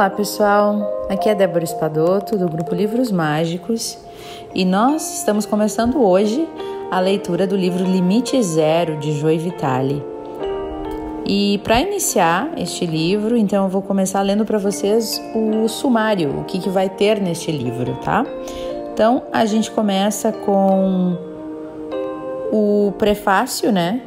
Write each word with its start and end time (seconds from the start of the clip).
Olá 0.00 0.08
pessoal, 0.08 1.06
aqui 1.10 1.28
é 1.28 1.34
Débora 1.34 1.62
Espadoto 1.62 2.38
do 2.38 2.48
grupo 2.48 2.74
Livros 2.74 3.12
Mágicos 3.12 3.98
e 4.54 4.64
nós 4.64 5.18
estamos 5.18 5.44
começando 5.44 6.02
hoje 6.02 6.48
a 6.90 6.98
leitura 6.98 7.46
do 7.46 7.54
livro 7.54 7.84
Limite 7.84 8.42
Zero 8.42 8.96
de 8.96 9.12
Joy 9.12 9.36
Vitale. 9.36 10.02
E 11.26 11.60
para 11.62 11.82
iniciar 11.82 12.48
este 12.56 12.86
livro, 12.86 13.36
então 13.36 13.64
eu 13.64 13.68
vou 13.68 13.82
começar 13.82 14.22
lendo 14.22 14.46
para 14.46 14.56
vocês 14.56 15.20
o 15.34 15.68
sumário, 15.68 16.40
o 16.40 16.44
que, 16.44 16.58
que 16.58 16.70
vai 16.70 16.88
ter 16.88 17.20
neste 17.20 17.52
livro, 17.52 17.94
tá? 18.02 18.24
Então 18.94 19.24
a 19.30 19.44
gente 19.44 19.70
começa 19.70 20.32
com 20.32 21.14
o 22.50 22.94
prefácio, 22.96 23.70
né? 23.70 24.00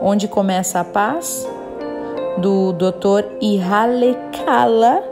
Onde 0.00 0.28
começa 0.28 0.78
a 0.78 0.84
paz, 0.84 1.48
do 2.38 2.72
Dr. 2.72 3.24
Ihalekala, 3.40 5.02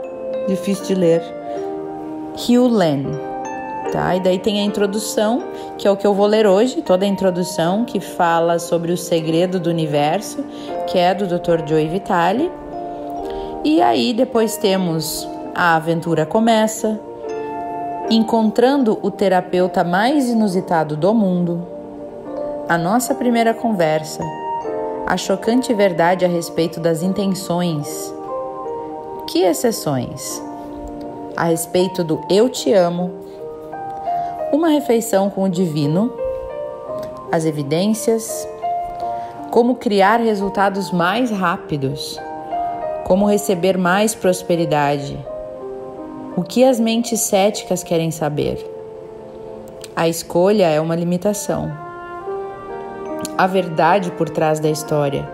difícil 0.47 0.85
de 0.85 0.95
ler, 0.95 1.21
Hugh 2.33 2.69
Tá? 3.91 4.15
E 4.15 4.21
daí 4.21 4.39
tem 4.39 4.61
a 4.61 4.63
introdução, 4.63 5.43
que 5.77 5.85
é 5.85 5.91
o 5.91 5.97
que 5.97 6.07
eu 6.07 6.13
vou 6.13 6.25
ler 6.25 6.47
hoje, 6.47 6.81
toda 6.81 7.03
a 7.03 7.07
introdução 7.07 7.83
que 7.83 7.99
fala 7.99 8.57
sobre 8.57 8.91
o 8.91 8.97
segredo 8.97 9.59
do 9.59 9.69
universo, 9.69 10.45
que 10.87 10.97
é 10.97 11.13
do 11.13 11.27
Dr. 11.27 11.67
Joey 11.67 11.89
Vitale. 11.89 12.49
E 13.65 13.81
aí 13.81 14.13
depois 14.13 14.55
temos 14.55 15.27
a 15.53 15.75
aventura 15.75 16.25
começa, 16.25 16.99
encontrando 18.09 18.97
o 19.01 19.11
terapeuta 19.11 19.83
mais 19.83 20.29
inusitado 20.29 20.95
do 20.95 21.13
mundo, 21.13 21.67
a 22.69 22.77
nossa 22.77 23.13
primeira 23.13 23.53
conversa, 23.53 24.23
a 25.05 25.17
chocante 25.17 25.73
verdade 25.73 26.23
a 26.23 26.27
respeito 26.27 26.79
das 26.79 27.01
intenções. 27.01 28.13
Que 29.27 29.43
exceções? 29.43 30.41
A 31.35 31.45
respeito 31.45 32.03
do 32.03 32.21
eu 32.29 32.49
te 32.49 32.73
amo, 32.73 33.11
uma 34.51 34.69
refeição 34.69 35.29
com 35.29 35.43
o 35.43 35.49
divino, 35.49 36.13
as 37.31 37.45
evidências, 37.45 38.47
como 39.49 39.75
criar 39.75 40.19
resultados 40.19 40.91
mais 40.91 41.31
rápidos, 41.31 42.19
como 43.05 43.25
receber 43.25 43.77
mais 43.77 44.13
prosperidade. 44.13 45.17
O 46.35 46.43
que 46.43 46.63
as 46.63 46.79
mentes 46.79 47.19
céticas 47.21 47.83
querem 47.83 48.11
saber? 48.11 48.65
A 49.95 50.07
escolha 50.07 50.67
é 50.67 50.79
uma 50.79 50.95
limitação 50.95 51.90
a 53.37 53.47
verdade 53.47 54.11
por 54.11 54.29
trás 54.29 54.59
da 54.59 54.69
história. 54.69 55.27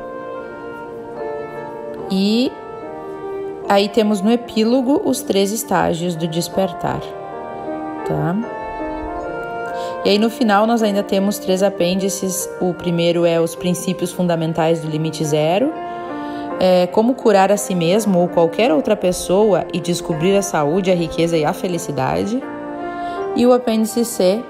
E 2.09 2.51
aí 3.67 3.89
temos 3.89 4.21
no 4.21 4.31
epílogo 4.31 5.01
os 5.03 5.21
três 5.21 5.51
estágios 5.51 6.15
do 6.15 6.27
despertar, 6.27 7.01
tá? 8.07 8.35
E 10.05 10.09
aí 10.09 10.17
no 10.17 10.29
final 10.29 10.65
nós 10.65 10.81
ainda 10.81 11.03
temos 11.03 11.37
três 11.37 11.61
apêndices. 11.61 12.49
O 12.61 12.73
primeiro 12.73 13.25
é 13.25 13.41
os 13.41 13.55
princípios 13.55 14.11
fundamentais 14.11 14.79
do 14.79 14.87
limite 14.87 15.25
zero, 15.25 15.71
é, 16.59 16.87
como 16.87 17.13
curar 17.13 17.51
a 17.51 17.57
si 17.57 17.75
mesmo 17.75 18.19
ou 18.19 18.29
qualquer 18.29 18.71
outra 18.71 18.95
pessoa 18.95 19.65
e 19.73 19.81
descobrir 19.81 20.37
a 20.37 20.41
saúde, 20.41 20.89
a 20.89 20.95
riqueza 20.95 21.37
e 21.37 21.43
a 21.43 21.51
felicidade. 21.51 22.41
E 23.35 23.45
o 23.45 23.51
apêndice 23.51 24.05
C, 24.05 24.41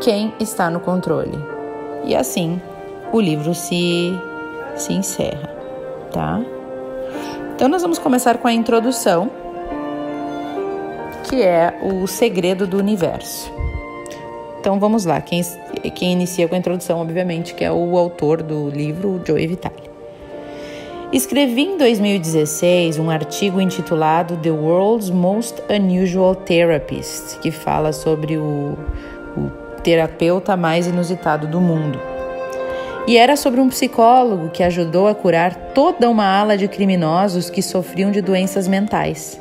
quem 0.00 0.32
está 0.40 0.70
no 0.70 0.80
controle. 0.80 1.38
E 2.04 2.16
assim 2.16 2.60
o 3.12 3.20
livro 3.20 3.54
se, 3.54 4.18
se 4.74 4.92
encerra, 4.92 5.48
tá? 6.10 6.40
Então, 7.54 7.68
nós 7.68 7.82
vamos 7.82 7.98
começar 7.98 8.38
com 8.38 8.48
a 8.48 8.52
introdução, 8.52 9.30
que 11.24 11.42
é 11.42 11.78
o 11.82 12.06
segredo 12.06 12.66
do 12.66 12.78
universo. 12.78 13.52
Então, 14.58 14.80
vamos 14.80 15.04
lá. 15.04 15.20
Quem, 15.20 15.42
quem 15.94 16.12
inicia 16.12 16.48
com 16.48 16.54
a 16.54 16.58
introdução, 16.58 17.00
obviamente, 17.00 17.54
que 17.54 17.64
é 17.64 17.70
o 17.70 17.96
autor 17.96 18.42
do 18.42 18.68
livro, 18.70 19.20
Joey 19.24 19.46
Vitale. 19.46 19.92
Escrevi 21.12 21.62
em 21.62 21.76
2016 21.76 22.98
um 22.98 23.10
artigo 23.10 23.60
intitulado 23.60 24.38
The 24.38 24.50
World's 24.50 25.10
Most 25.10 25.62
Unusual 25.68 26.34
Therapist, 26.34 27.38
que 27.40 27.50
fala 27.50 27.92
sobre 27.92 28.38
o, 28.38 28.78
o 29.36 29.50
terapeuta 29.82 30.56
mais 30.56 30.86
inusitado 30.86 31.46
do 31.46 31.60
mundo. 31.60 32.11
E 33.04 33.16
era 33.16 33.34
sobre 33.34 33.60
um 33.60 33.68
psicólogo 33.68 34.50
que 34.50 34.62
ajudou 34.62 35.08
a 35.08 35.14
curar 35.14 35.72
toda 35.74 36.08
uma 36.08 36.24
ala 36.24 36.56
de 36.56 36.68
criminosos 36.68 37.50
que 37.50 37.60
sofriam 37.60 38.12
de 38.12 38.20
doenças 38.20 38.68
mentais, 38.68 39.40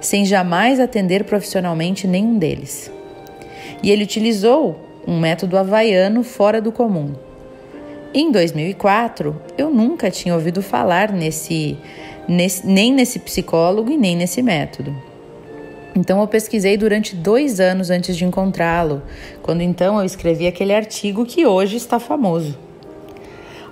sem 0.00 0.24
jamais 0.24 0.80
atender 0.80 1.24
profissionalmente 1.24 2.06
nenhum 2.06 2.38
deles. 2.38 2.90
E 3.82 3.90
ele 3.90 4.04
utilizou 4.04 4.80
um 5.06 5.20
método 5.20 5.58
havaiano 5.58 6.22
fora 6.22 6.62
do 6.62 6.72
comum. 6.72 7.12
Em 8.14 8.32
2004, 8.32 9.38
eu 9.58 9.68
nunca 9.68 10.10
tinha 10.10 10.34
ouvido 10.34 10.62
falar 10.62 11.12
nesse, 11.12 11.76
nesse, 12.26 12.66
nem 12.66 12.90
nesse 12.90 13.18
psicólogo 13.18 13.90
e 13.90 13.98
nem 13.98 14.16
nesse 14.16 14.40
método. 14.40 14.96
Então 15.94 16.20
eu 16.22 16.26
pesquisei 16.26 16.78
durante 16.78 17.14
dois 17.14 17.60
anos 17.60 17.90
antes 17.90 18.16
de 18.16 18.24
encontrá-lo, 18.24 19.02
quando 19.42 19.60
então 19.60 19.98
eu 19.98 20.06
escrevi 20.06 20.46
aquele 20.46 20.72
artigo 20.72 21.26
que 21.26 21.44
hoje 21.44 21.76
está 21.76 21.98
famoso. 21.98 22.67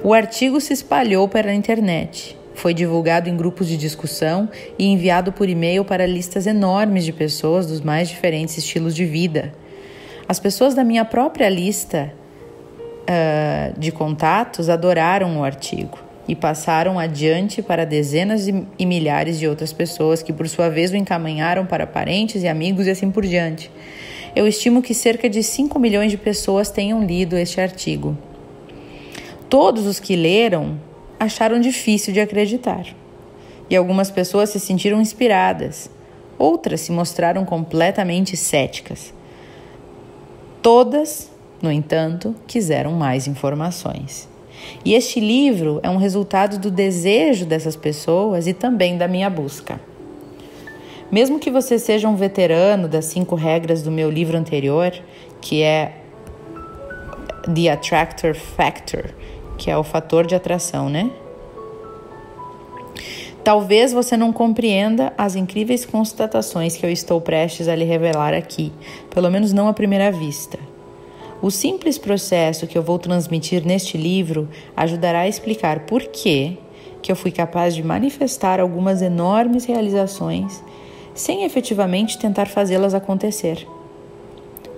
O 0.07 0.15
artigo 0.15 0.61
se 0.61 0.73
espalhou 0.73 1.27
pela 1.27 1.53
internet. 1.53 2.39
Foi 2.55 2.73
divulgado 2.73 3.29
em 3.29 3.37
grupos 3.37 3.67
de 3.67 3.77
discussão 3.77 4.49
e 4.79 4.87
enviado 4.87 5.33
por 5.33 5.49
e-mail 5.49 5.85
para 5.85 6.07
listas 6.07 6.47
enormes 6.47 7.05
de 7.05 7.13
pessoas 7.13 7.67
dos 7.67 7.81
mais 7.81 8.09
diferentes 8.09 8.57
estilos 8.57 8.95
de 8.95 9.05
vida. 9.05 9.53
As 10.29 10.39
pessoas 10.39 10.77
da 10.77 10.85
minha 10.85 11.05
própria 11.05 11.49
lista 11.49 12.13
uh, 13.03 13.77
de 13.77 13.91
contatos 13.91 14.69
adoraram 14.69 15.41
o 15.41 15.43
artigo 15.43 15.99
e 16.29 16.37
passaram 16.37 17.01
adiante 17.01 17.61
para 17.61 17.85
dezenas 17.85 18.47
e 18.47 18.87
milhares 18.87 19.41
de 19.41 19.49
outras 19.49 19.73
pessoas 19.73 20.23
que, 20.23 20.33
por 20.33 20.49
sua 20.49 20.69
vez, 20.69 20.93
o 20.93 20.97
encaminharam 20.97 21.67
para 21.67 21.85
parentes 21.85 22.45
e 22.45 22.47
amigos 22.47 22.87
e 22.87 22.91
assim 22.91 23.11
por 23.11 23.27
diante. 23.27 23.73
Eu 24.37 24.47
estimo 24.47 24.83
que 24.83 24.95
cerca 24.95 25.29
de 25.29 25.43
5 25.43 25.77
milhões 25.81 26.13
de 26.13 26.17
pessoas 26.17 26.71
tenham 26.71 27.05
lido 27.05 27.37
este 27.37 27.61
artigo. 27.61 28.17
Todos 29.49 29.87
os 29.87 30.01
que 30.01 30.17
leram 30.17 30.81
acharam 31.19 31.61
difícil 31.61 32.13
de 32.13 32.21
acreditar. 32.21 32.87
E 33.71 33.77
algumas 33.77 34.11
pessoas 34.11 34.51
se 34.51 34.61
sentiram 34.61 35.01
inspiradas, 35.01 35.91
outras 36.39 36.81
se 36.81 36.93
mostraram 36.93 37.45
completamente 37.45 38.37
céticas. 38.37 39.13
Todas, 40.63 41.31
no 41.63 41.71
entanto, 41.71 42.35
quiseram 42.47 42.93
mais 42.93 43.27
informações. 43.27 44.29
E 44.85 44.95
este 44.95 45.21
livro 45.21 45.81
é 45.83 45.91
um 45.91 45.97
resultado 45.97 46.59
do 46.59 46.71
desejo 46.71 47.45
dessas 47.45 47.77
pessoas 47.77 48.47
e 48.47 48.53
também 48.53 48.97
da 48.97 49.07
minha 49.07 49.31
busca. 49.31 49.81
Mesmo 51.11 51.39
que 51.39 51.51
você 51.51 51.79
seja 51.79 52.09
um 52.09 52.17
veterano 52.17 52.89
das 52.89 53.05
cinco 53.05 53.37
regras 53.37 53.83
do 53.83 53.93
meu 53.93 54.11
livro 54.11 54.37
anterior, 54.37 54.93
que 55.41 55.63
é 55.63 55.93
The 57.55 57.71
Attractor 57.71 58.35
Factor, 58.35 59.05
que 59.57 59.71
é 59.71 59.77
o 59.77 59.83
fator 59.83 60.27
de 60.27 60.35
atração, 60.35 60.89
né? 60.89 61.11
Talvez 63.43 63.93
você 63.93 64.17
não 64.17 64.33
compreenda 64.33 65.13
as 65.17 65.37
incríveis 65.37 65.85
constatações 65.85 66.77
que 66.77 66.85
eu 66.85 66.91
estou 66.91 67.21
prestes 67.21 67.69
a 67.69 67.77
lhe 67.77 67.85
revelar 67.85 68.35
aqui, 68.35 68.73
pelo 69.09 69.31
menos 69.31 69.53
não 69.53 69.69
à 69.69 69.73
primeira 69.73 70.11
vista. 70.11 70.59
O 71.41 71.51
simples 71.51 71.97
processo 71.97 72.67
que 72.67 72.77
eu 72.77 72.83
vou 72.83 72.99
transmitir 72.99 73.65
neste 73.65 73.97
livro 73.97 74.49
ajudará 74.77 75.21
a 75.21 75.29
explicar 75.29 75.81
por 75.87 76.03
que 76.03 76.59
que 77.01 77.13
eu 77.13 77.15
fui 77.15 77.31
capaz 77.31 77.73
de 77.73 77.85
manifestar 77.85 78.59
algumas 78.59 79.01
enormes 79.01 79.65
realizações 79.65 80.61
sem 81.15 81.45
efetivamente 81.45 82.19
tentar 82.19 82.47
fazê-las 82.47 82.95
acontecer. 82.95 83.67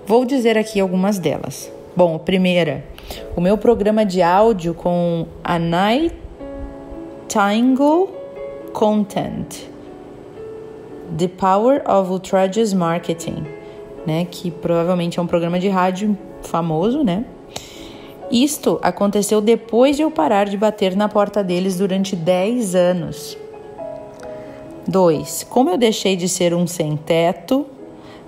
Vou 0.05 0.25
dizer 0.25 0.57
aqui 0.59 0.79
algumas 0.79 1.17
delas. 1.17 1.71
Bom, 1.95 2.19
primeira, 2.19 2.85
o 3.35 3.41
meu 3.41 3.57
programa 3.57 4.05
de 4.05 4.21
áudio 4.21 4.75
com 4.75 5.25
a 5.43 5.57
Nightingale 5.57 6.19
Content, 8.71 9.67
The 11.17 11.27
Power 11.27 11.81
of 11.89 12.11
Ultrageous 12.11 12.73
Marketing, 12.73 13.43
né, 14.05 14.27
que 14.29 14.51
provavelmente 14.51 15.17
é 15.19 15.21
um 15.21 15.27
programa 15.27 15.59
de 15.59 15.67
rádio 15.67 16.15
famoso, 16.43 17.03
né? 17.03 17.25
Isto 18.31 18.79
aconteceu 18.83 19.41
depois 19.41 19.95
de 19.95 20.03
eu 20.03 20.11
parar 20.11 20.45
de 20.45 20.55
bater 20.55 20.95
na 20.95 21.09
porta 21.09 21.43
deles 21.43 21.79
durante 21.79 22.15
10 22.15 22.75
anos. 22.75 23.35
2. 24.87 25.47
Como 25.49 25.71
eu 25.71 25.77
deixei 25.77 26.15
de 26.15 26.29
ser 26.29 26.53
um 26.53 26.67
sem-teto, 26.67 27.65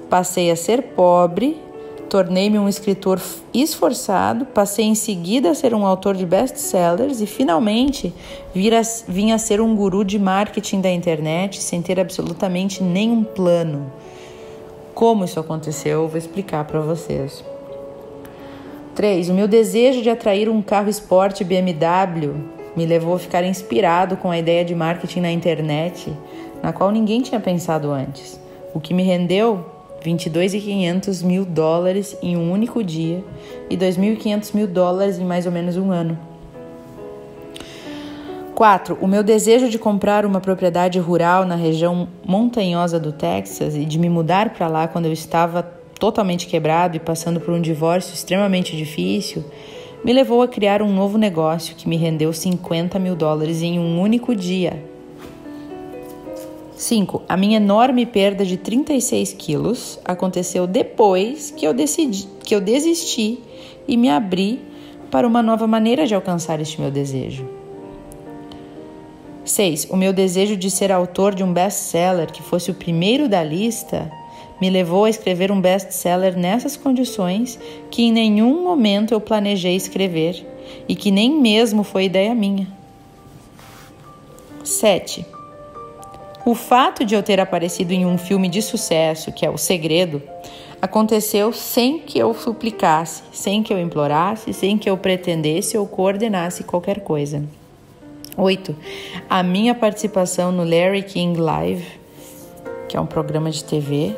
passei 0.10 0.50
a 0.50 0.56
ser 0.56 0.81
pobre 0.96 1.70
tornei-me 2.12 2.60
um 2.60 2.68
escritor 2.68 3.22
esforçado, 3.54 4.44
passei 4.44 4.84
em 4.84 4.96
seguida 4.96 5.50
a 5.50 5.56
ser 5.56 5.74
um 5.74 5.86
autor 5.86 6.13
de 6.13 6.25
best-sellers 6.25 7.22
e 7.22 7.25
finalmente 7.25 8.13
vira, 8.54 8.81
vim 9.08 9.31
a 9.31 9.38
ser 9.38 9.62
um 9.62 9.74
guru 9.74 10.04
de 10.04 10.19
marketing 10.19 10.81
da 10.81 10.92
internet 10.92 11.62
sem 11.62 11.81
ter 11.81 12.02
absolutamente 12.02 12.84
nenhum 12.84 13.24
plano. 13.24 13.90
Como 14.94 15.24
isso 15.24 15.40
aconteceu, 15.40 16.02
eu 16.02 16.08
vou 16.10 16.18
explicar 16.18 16.66
para 16.66 16.81
vocês. 16.81 17.46
3. 18.94 19.30
O 19.30 19.34
meu 19.34 19.48
desejo 19.48 20.02
de 20.02 20.10
atrair 20.10 20.50
um 20.50 20.62
carro 20.62 20.90
esporte 20.90 21.46
BMW 21.46 22.36
me 22.75 22.86
levou 22.86 23.16
a 23.16 23.19
ficar 23.19 23.46
inspirado 23.46 24.18
com 24.18 24.30
a 24.30 24.38
ideia 24.38 24.66
de 24.66 24.75
marketing 24.75 25.22
na 25.22 25.31
internet, 25.31 26.13
na 26.62 26.74
qual 26.74 26.92
ninguém 26.92 27.22
tinha 27.22 27.40
pensado 27.40 27.90
antes, 27.90 28.38
o 28.74 28.81
que 28.81 28.94
me 28.94 29.04
rendeu 29.04 29.70
22.500 30.03 31.24
mil 31.24 31.45
dólares 31.45 32.18
em 32.21 32.36
um 32.36 32.51
único 32.51 32.83
dia 32.83 33.24
e 33.69 33.77
2.500 33.77 34.56
mil 34.56 34.68
dólares 34.68 35.19
em 35.19 35.25
mais 35.25 35.45
ou 35.45 35.51
menos 35.51 35.77
um 35.77 35.92
ano. 35.92 36.18
4. 38.56 38.98
O 39.01 39.07
meu 39.07 39.24
desejo 39.24 39.69
de 39.69 39.80
comprar 39.80 40.25
uma 40.25 40.39
propriedade 40.39 41.00
rural 41.00 41.45
na 41.45 41.56
região 41.56 42.07
montanhosa 42.25 43.00
do 43.00 43.12
Texas 43.12 43.75
e 43.75 43.86
de 43.86 43.98
me 43.98 44.09
mudar 44.09 44.51
para 44.51 44.68
lá 44.68 44.88
quando 44.88 45.06
eu 45.06 45.13
estava 45.13 45.63
totalmente 45.98 46.48
quebrado 46.48 46.95
e 46.95 47.00
passando 47.00 47.39
por 47.39 47.53
um 47.53 47.62
divórcio 47.62 48.13
extremamente 48.13 48.75
difícil 48.75 49.44
me 50.03 50.13
levou 50.13 50.42
a 50.42 50.48
criar 50.48 50.81
um 50.81 50.92
novo 50.92 51.18
negócio 51.18 51.75
que 51.75 51.88
me 51.88 51.95
rendeu 51.95 52.33
50 52.33 52.98
mil 52.98 53.15
dólares 53.15 53.62
em 53.62 53.80
um 53.80 54.01
único 54.01 54.36
dia 54.36 54.90
5. 56.81 57.22
A 57.30 57.38
minha 57.38 57.57
enorme 57.57 58.07
perda 58.07 58.44
de 58.44 58.57
36 58.57 59.33
quilos 59.33 60.00
aconteceu 60.04 60.66
depois 60.66 61.51
que 61.51 61.63
eu, 61.63 61.75
decidi, 61.75 62.28
que 62.44 62.56
eu 62.56 62.60
desisti 62.60 63.38
e 63.88 63.95
me 63.95 64.10
abri 64.10 64.60
para 65.12 65.28
uma 65.28 65.44
nova 65.44 65.68
maneira 65.68 66.07
de 66.07 66.16
alcançar 66.16 66.60
este 66.60 66.81
meu 66.81 66.89
desejo. 66.89 67.48
6. 69.45 69.89
O 69.92 69.95
meu 69.95 70.12
desejo 70.12 70.57
de 70.57 70.72
ser 70.72 70.92
autor 70.92 71.36
de 71.36 71.44
um 71.44 71.54
best-seller 71.54 72.31
que 72.31 72.42
fosse 72.42 72.72
o 72.72 72.74
primeiro 72.74 73.30
da 73.30 73.44
lista 73.44 74.12
me 74.60 74.68
levou 74.68 75.06
a 75.06 75.10
escrever 75.10 75.51
um 75.51 75.62
best-seller 75.62 76.36
nessas 76.36 76.75
condições 76.75 77.60
que 77.92 78.01
em 78.01 78.12
nenhum 78.12 78.63
momento 78.63 79.13
eu 79.13 79.22
planejei 79.22 79.75
escrever 79.75 80.44
e 80.89 80.95
que 80.95 81.12
nem 81.12 81.39
mesmo 81.39 81.84
foi 81.84 82.06
ideia 82.06 82.34
minha. 82.34 82.68
7. 84.63 85.24
O 86.43 86.55
fato 86.55 87.05
de 87.05 87.13
eu 87.13 87.21
ter 87.21 87.39
aparecido 87.39 87.93
em 87.93 88.03
um 88.03 88.17
filme 88.17 88.47
de 88.47 88.63
sucesso, 88.63 89.31
que 89.31 89.45
é 89.45 89.49
O 89.49 89.57
Segredo, 89.57 90.23
aconteceu 90.81 91.53
sem 91.53 91.99
que 91.99 92.17
eu 92.17 92.33
suplicasse, 92.33 93.21
sem 93.31 93.61
que 93.61 93.71
eu 93.71 93.79
implorasse, 93.79 94.51
sem 94.51 94.75
que 94.75 94.89
eu 94.89 94.97
pretendesse 94.97 95.77
ou 95.77 95.85
coordenasse 95.85 96.63
qualquer 96.63 97.01
coisa. 97.01 97.43
8. 98.35 98.75
A 99.29 99.43
minha 99.43 99.75
participação 99.75 100.51
no 100.51 100.63
Larry 100.63 101.03
King 101.03 101.39
Live, 101.39 101.85
que 102.89 102.97
é 102.97 102.99
um 102.99 103.05
programa 103.05 103.51
de 103.51 103.63
TV, 103.63 104.15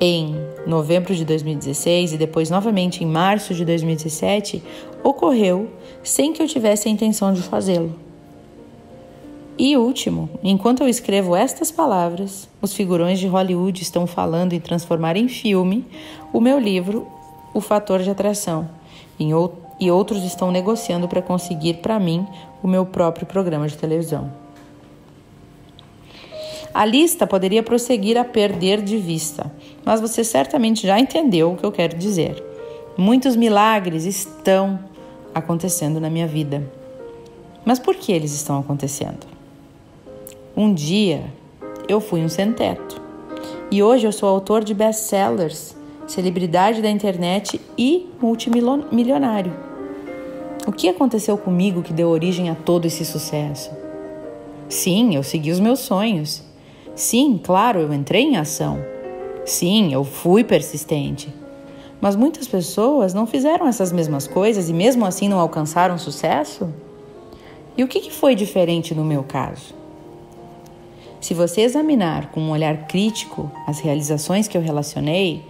em 0.00 0.34
novembro 0.66 1.14
de 1.14 1.24
2016 1.24 2.14
e 2.14 2.16
depois 2.16 2.48
novamente 2.48 3.04
em 3.04 3.06
março 3.06 3.52
de 3.52 3.64
2017, 3.64 4.62
ocorreu 5.04 5.68
sem 6.02 6.32
que 6.32 6.42
eu 6.42 6.48
tivesse 6.48 6.88
a 6.88 6.90
intenção 6.90 7.32
de 7.34 7.42
fazê-lo. 7.42 7.94
E 9.58 9.76
último, 9.76 10.30
enquanto 10.42 10.82
eu 10.82 10.88
escrevo 10.88 11.36
estas 11.36 11.70
palavras, 11.70 12.48
os 12.60 12.74
figurões 12.74 13.18
de 13.18 13.26
Hollywood 13.26 13.82
estão 13.82 14.06
falando 14.06 14.54
em 14.54 14.60
transformar 14.60 15.16
em 15.16 15.28
filme 15.28 15.84
o 16.32 16.40
meu 16.40 16.58
livro 16.58 17.06
O 17.52 17.60
Fator 17.60 18.00
de 18.02 18.10
Atração, 18.10 18.68
e 19.18 19.90
outros 19.90 20.24
estão 20.24 20.50
negociando 20.50 21.06
para 21.06 21.20
conseguir 21.20 21.74
para 21.74 22.00
mim 22.00 22.26
o 22.62 22.66
meu 22.66 22.86
próprio 22.86 23.26
programa 23.26 23.68
de 23.68 23.76
televisão. 23.76 24.32
A 26.72 26.86
lista 26.86 27.26
poderia 27.26 27.62
prosseguir 27.62 28.16
a 28.16 28.24
perder 28.24 28.80
de 28.80 28.96
vista, 28.96 29.52
mas 29.84 30.00
você 30.00 30.24
certamente 30.24 30.86
já 30.86 30.98
entendeu 30.98 31.52
o 31.52 31.56
que 31.56 31.64
eu 31.64 31.70
quero 31.70 31.98
dizer. 31.98 32.42
Muitos 32.96 33.36
milagres 33.36 34.06
estão 34.06 34.80
acontecendo 35.34 36.00
na 36.00 36.08
minha 36.08 36.26
vida. 36.26 36.66
Mas 37.64 37.78
por 37.78 37.94
que 37.94 38.10
eles 38.10 38.32
estão 38.32 38.58
acontecendo? 38.58 39.31
Um 40.54 40.74
dia 40.74 41.32
eu 41.88 41.98
fui 41.98 42.20
um 42.22 42.28
sem-teto 42.28 43.00
e 43.70 43.82
hoje 43.82 44.06
eu 44.06 44.12
sou 44.12 44.28
autor 44.28 44.62
de 44.62 44.74
best-sellers, 44.74 45.74
celebridade 46.06 46.82
da 46.82 46.90
internet 46.90 47.58
e 47.78 48.10
multimilionário. 48.20 49.50
O 50.66 50.72
que 50.72 50.90
aconteceu 50.90 51.38
comigo 51.38 51.82
que 51.82 51.94
deu 51.94 52.10
origem 52.10 52.50
a 52.50 52.54
todo 52.54 52.84
esse 52.84 53.02
sucesso? 53.02 53.70
Sim, 54.68 55.16
eu 55.16 55.22
segui 55.22 55.50
os 55.50 55.58
meus 55.58 55.78
sonhos. 55.78 56.42
Sim, 56.94 57.40
claro, 57.42 57.80
eu 57.80 57.94
entrei 57.94 58.22
em 58.22 58.36
ação. 58.36 58.78
Sim, 59.46 59.90
eu 59.94 60.04
fui 60.04 60.44
persistente. 60.44 61.34
Mas 61.98 62.14
muitas 62.14 62.46
pessoas 62.46 63.14
não 63.14 63.26
fizeram 63.26 63.66
essas 63.66 63.90
mesmas 63.90 64.26
coisas 64.26 64.68
e 64.68 64.74
mesmo 64.74 65.06
assim 65.06 65.30
não 65.30 65.38
alcançaram 65.38 65.96
sucesso? 65.96 66.68
E 67.74 67.82
o 67.82 67.88
que 67.88 68.10
foi 68.10 68.34
diferente 68.34 68.94
no 68.94 69.02
meu 69.02 69.22
caso? 69.22 69.81
Se 71.22 71.34
você 71.34 71.60
examinar 71.60 72.32
com 72.32 72.40
um 72.40 72.50
olhar 72.50 72.88
crítico 72.88 73.48
as 73.64 73.78
realizações 73.78 74.48
que 74.48 74.58
eu 74.58 74.60
relacionei, 74.60 75.44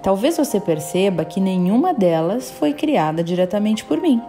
talvez 0.00 0.36
você 0.36 0.60
perceba 0.60 1.24
que 1.24 1.40
nenhuma 1.40 1.92
delas 1.92 2.48
foi 2.48 2.72
criada 2.72 3.24
diretamente 3.24 3.84
por 3.84 4.00
mim. 4.00 4.22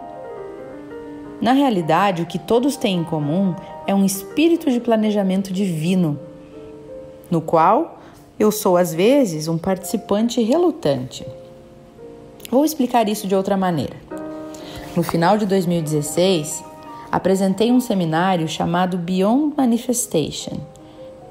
Na 1.40 1.52
realidade, 1.52 2.22
o 2.22 2.26
que 2.26 2.36
todos 2.36 2.76
têm 2.76 2.96
em 2.96 3.04
comum 3.04 3.54
é 3.86 3.94
um 3.94 4.04
espírito 4.04 4.72
de 4.72 4.80
planejamento 4.80 5.52
divino, 5.52 6.18
no 7.30 7.40
qual 7.40 8.00
eu 8.36 8.50
sou 8.50 8.76
às 8.76 8.92
vezes 8.92 9.46
um 9.46 9.56
participante 9.56 10.42
relutante. 10.42 11.24
Vou 12.50 12.64
explicar 12.64 13.08
isso 13.08 13.28
de 13.28 13.36
outra 13.36 13.56
maneira. 13.56 13.94
No 14.96 15.04
final 15.04 15.38
de 15.38 15.46
2016, 15.46 16.64
apresentei 17.12 17.70
um 17.70 17.78
seminário 17.78 18.48
chamado 18.48 18.98
Beyond 18.98 19.54
Manifestation 19.56 20.58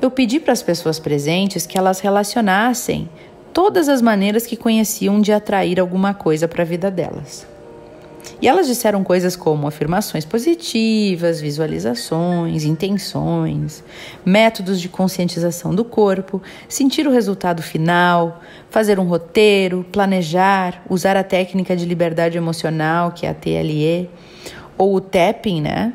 eu 0.00 0.10
pedi 0.10 0.40
para 0.40 0.54
as 0.54 0.62
pessoas 0.62 0.98
presentes 0.98 1.66
que 1.66 1.76
elas 1.76 2.00
relacionassem 2.00 3.06
todas 3.52 3.88
as 3.88 4.00
maneiras 4.00 4.46
que 4.46 4.56
conheciam 4.56 5.20
de 5.20 5.32
atrair 5.32 5.80
alguma 5.80 6.14
coisa 6.14 6.46
para 6.46 6.62
a 6.62 6.66
vida 6.66 6.90
delas. 6.90 7.46
E 8.40 8.48
elas 8.48 8.66
disseram 8.66 9.04
coisas 9.04 9.36
como 9.36 9.66
afirmações 9.66 10.24
positivas, 10.24 11.40
visualizações, 11.40 12.64
intenções, 12.64 13.84
métodos 14.24 14.80
de 14.80 14.88
conscientização 14.88 15.74
do 15.74 15.84
corpo, 15.84 16.42
sentir 16.68 17.06
o 17.06 17.10
resultado 17.10 17.62
final, 17.62 18.40
fazer 18.70 18.98
um 18.98 19.04
roteiro, 19.04 19.84
planejar, 19.92 20.82
usar 20.88 21.16
a 21.16 21.24
técnica 21.24 21.76
de 21.76 21.84
liberdade 21.84 22.38
emocional, 22.38 23.12
que 23.12 23.26
é 23.26 23.30
a 23.30 23.34
TLE, 23.34 24.08
ou 24.78 24.94
o 24.94 25.00
tapping, 25.00 25.60
né? 25.60 25.92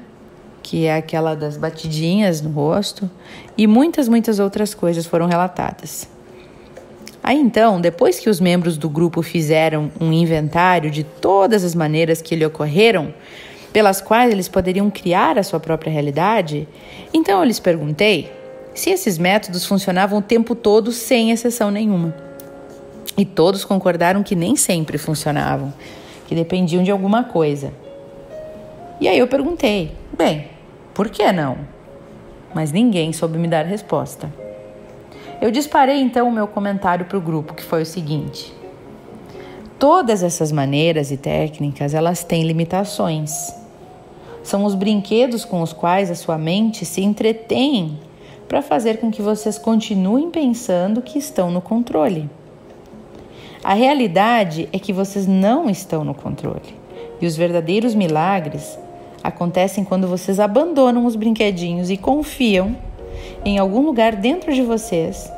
Que 0.61 0.85
é 0.85 0.95
aquela 0.95 1.35
das 1.35 1.57
batidinhas 1.57 2.41
no 2.41 2.51
rosto, 2.51 3.09
e 3.57 3.65
muitas, 3.65 4.07
muitas 4.07 4.37
outras 4.37 4.75
coisas 4.75 5.05
foram 5.05 5.25
relatadas. 5.25 6.14
Aí 7.27 7.39
então, 7.39 7.81
depois 7.81 8.19
que 8.19 8.29
os 8.29 8.39
membros 8.39 8.77
do 8.77 8.87
grupo 8.87 9.23
fizeram 9.23 9.91
um 9.99 10.13
inventário 10.13 10.91
de 10.91 11.03
todas 11.03 11.63
as 11.63 11.73
maneiras 11.73 12.21
que 12.21 12.35
lhe 12.35 12.45
ocorreram, 12.45 13.11
pelas 13.73 13.99
quais 13.99 14.31
eles 14.31 14.47
poderiam 14.47 14.91
criar 14.91 15.35
a 15.39 15.41
sua 15.41 15.59
própria 15.59 15.91
realidade, 15.91 16.67
então 17.11 17.39
eu 17.39 17.43
lhes 17.43 17.59
perguntei 17.59 18.31
se 18.75 18.91
esses 18.91 19.17
métodos 19.17 19.65
funcionavam 19.65 20.19
o 20.19 20.21
tempo 20.21 20.53
todo 20.53 20.91
sem 20.91 21.31
exceção 21.31 21.71
nenhuma. 21.71 22.15
E 23.17 23.25
todos 23.25 23.65
concordaram 23.65 24.21
que 24.21 24.35
nem 24.35 24.55
sempre 24.55 24.99
funcionavam, 24.99 25.73
que 26.27 26.35
dependiam 26.35 26.83
de 26.83 26.91
alguma 26.91 27.23
coisa. 27.23 27.73
E 29.01 29.07
aí 29.07 29.17
eu 29.17 29.27
perguntei: 29.27 29.93
bem, 30.15 30.45
por 30.93 31.09
que 31.09 31.31
não? 31.31 31.57
Mas 32.53 32.71
ninguém 32.71 33.11
soube 33.11 33.39
me 33.39 33.47
dar 33.47 33.65
resposta. 33.65 34.44
Eu 35.45 35.51
disparei 35.51 36.01
então 36.01 36.27
o 36.27 36.31
meu 36.31 36.47
comentário 36.47 37.05
para 37.05 37.19
o 37.19 37.21
grupo, 37.21 37.53
que 37.53 37.61
foi 37.61 37.83
o 37.83 37.85
seguinte: 37.85 38.51
Todas 39.77 40.23
essas 40.23 40.51
maneiras 40.51 41.11
e 41.11 41.17
técnicas, 41.17 41.93
elas 41.93 42.23
têm 42.23 42.41
limitações. 42.41 43.53
São 44.41 44.65
os 44.65 44.73
brinquedos 44.73 45.45
com 45.45 45.61
os 45.61 45.71
quais 45.71 46.09
a 46.09 46.15
sua 46.15 46.35
mente 46.35 46.83
se 46.83 47.03
entretém 47.03 47.99
para 48.47 48.63
fazer 48.63 48.97
com 48.97 49.11
que 49.11 49.21
vocês 49.21 49.59
continuem 49.59 50.31
pensando 50.31 50.99
que 50.99 51.19
estão 51.19 51.51
no 51.51 51.61
controle. 51.61 52.27
A 53.63 53.75
realidade 53.75 54.67
é 54.73 54.79
que 54.79 54.91
vocês 54.91 55.27
não 55.27 55.69
estão 55.69 56.03
no 56.03 56.15
controle. 56.15 56.73
E 57.21 57.27
os 57.27 57.37
verdadeiros 57.37 57.93
milagres 57.93 58.79
acontecem 59.23 59.83
quando 59.83 60.07
vocês 60.07 60.39
abandonam 60.39 61.05
os 61.05 61.15
brinquedinhos 61.15 61.91
e 61.91 61.97
confiam 61.97 62.75
em 63.45 63.59
algum 63.59 63.81
lugar 63.81 64.15
dentro 64.15 64.51
de 64.51 64.63
vocês 64.63 65.34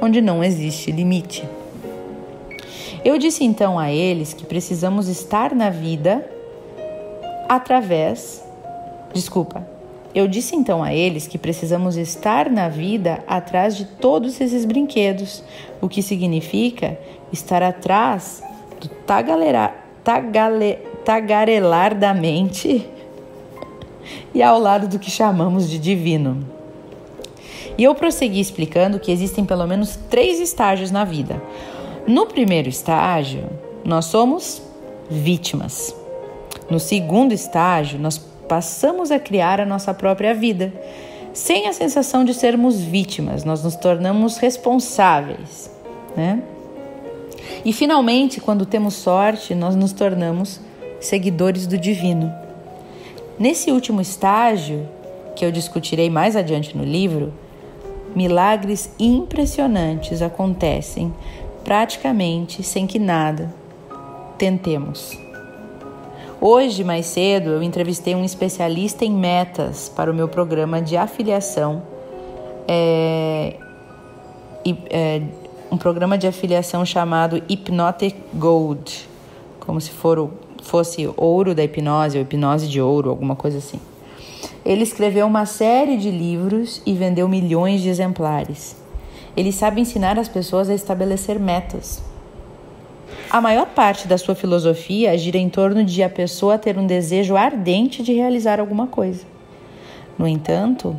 onde 0.00 0.20
não 0.20 0.42
existe 0.42 0.90
limite. 0.90 1.48
Eu 3.04 3.16
disse 3.16 3.44
então 3.44 3.78
a 3.78 3.92
eles 3.92 4.34
que 4.34 4.44
precisamos 4.44 5.08
estar 5.08 5.54
na 5.54 5.70
vida 5.70 6.28
através. 7.48 8.44
Desculpa. 9.12 9.66
Eu 10.14 10.26
disse 10.26 10.56
então 10.56 10.82
a 10.82 10.92
eles 10.92 11.26
que 11.26 11.38
precisamos 11.38 11.96
estar 11.96 12.50
na 12.50 12.68
vida 12.68 13.22
atrás 13.26 13.76
de 13.76 13.84
todos 13.84 14.40
esses 14.40 14.64
brinquedos, 14.64 15.44
o 15.80 15.88
que 15.88 16.02
significa 16.02 16.98
estar 17.32 17.62
atrás 17.62 18.42
do 18.80 18.88
tagalera, 18.88 19.74
tagale, 20.02 20.78
tagarelar 21.04 21.94
da 21.94 22.14
mente 22.14 22.88
e 24.34 24.42
ao 24.42 24.58
lado 24.58 24.88
do 24.88 24.98
que 24.98 25.10
chamamos 25.10 25.68
de 25.68 25.78
divino. 25.78 26.57
E 27.78 27.84
eu 27.84 27.94
prossegui 27.94 28.40
explicando 28.40 28.98
que 28.98 29.12
existem 29.12 29.44
pelo 29.44 29.64
menos 29.66 29.96
três 30.10 30.40
estágios 30.40 30.90
na 30.90 31.04
vida. 31.04 31.40
No 32.08 32.26
primeiro 32.26 32.68
estágio, 32.68 33.48
nós 33.84 34.06
somos 34.06 34.60
vítimas. 35.08 35.94
No 36.68 36.80
segundo 36.80 37.32
estágio, 37.32 37.98
nós 38.00 38.18
passamos 38.48 39.12
a 39.12 39.18
criar 39.18 39.60
a 39.60 39.66
nossa 39.66 39.94
própria 39.94 40.34
vida. 40.34 40.72
Sem 41.32 41.68
a 41.68 41.72
sensação 41.72 42.24
de 42.24 42.34
sermos 42.34 42.80
vítimas, 42.80 43.44
nós 43.44 43.62
nos 43.62 43.76
tornamos 43.76 44.38
responsáveis, 44.38 45.70
né? 46.16 46.42
E 47.64 47.72
finalmente, 47.72 48.40
quando 48.40 48.66
temos 48.66 48.94
sorte, 48.94 49.54
nós 49.54 49.76
nos 49.76 49.92
tornamos 49.92 50.60
seguidores 51.00 51.66
do 51.66 51.78
divino. 51.78 52.32
Nesse 53.38 53.70
último 53.70 54.00
estágio, 54.00 54.88
que 55.36 55.44
eu 55.44 55.52
discutirei 55.52 56.10
mais 56.10 56.34
adiante 56.34 56.76
no 56.76 56.82
livro, 56.82 57.32
milagres 58.18 58.90
impressionantes 58.98 60.20
acontecem 60.22 61.14
praticamente 61.62 62.64
sem 62.64 62.84
que 62.84 62.98
nada 62.98 63.54
tentemos. 64.36 65.16
Hoje, 66.40 66.82
mais 66.82 67.06
cedo, 67.06 67.50
eu 67.50 67.62
entrevistei 67.62 68.16
um 68.16 68.24
especialista 68.24 69.04
em 69.04 69.12
metas 69.12 69.88
para 69.88 70.10
o 70.10 70.14
meu 70.14 70.26
programa 70.26 70.82
de 70.82 70.96
afiliação, 70.96 71.80
é, 72.66 73.54
é, 74.90 75.22
um 75.70 75.76
programa 75.76 76.18
de 76.18 76.26
afiliação 76.26 76.84
chamado 76.84 77.40
Hypnotic 77.48 78.16
Gold, 78.34 79.08
como 79.60 79.80
se 79.80 79.90
for 79.90 80.28
fosse 80.60 81.08
ouro 81.16 81.54
da 81.54 81.62
hipnose 81.62 82.18
ou 82.18 82.22
hipnose 82.22 82.66
de 82.66 82.80
ouro, 82.80 83.10
alguma 83.10 83.36
coisa 83.36 83.58
assim. 83.58 83.80
Ele 84.64 84.82
escreveu 84.82 85.26
uma 85.26 85.46
série 85.46 85.96
de 85.96 86.10
livros 86.10 86.82
e 86.84 86.92
vendeu 86.92 87.28
milhões 87.28 87.80
de 87.80 87.88
exemplares. 87.88 88.76
Ele 89.36 89.52
sabe 89.52 89.80
ensinar 89.80 90.18
as 90.18 90.28
pessoas 90.28 90.68
a 90.68 90.74
estabelecer 90.74 91.38
metas. 91.38 92.02
A 93.30 93.40
maior 93.40 93.66
parte 93.66 94.08
da 94.08 94.16
sua 94.16 94.34
filosofia 94.34 95.16
gira 95.16 95.38
em 95.38 95.48
torno 95.48 95.84
de 95.84 96.02
a 96.02 96.08
pessoa 96.08 96.58
ter 96.58 96.78
um 96.78 96.86
desejo 96.86 97.36
ardente 97.36 98.02
de 98.02 98.12
realizar 98.12 98.58
alguma 98.58 98.86
coisa. 98.86 99.24
No 100.18 100.26
entanto, 100.26 100.98